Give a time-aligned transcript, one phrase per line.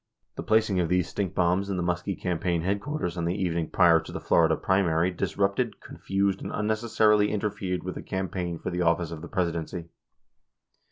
[0.31, 3.39] 30 The placing of these stink bombs in the Muskie campaign headquar ters on the
[3.39, 8.71] evening prior to the Florida primary disrupted, confused, and unnecessarily interfered with a campaign for
[8.71, 9.89] the office of the Presidency.